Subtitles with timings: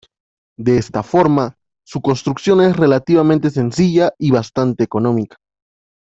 [0.57, 5.37] De esta forma, su construcción es relativamente sencilla y bastante económica.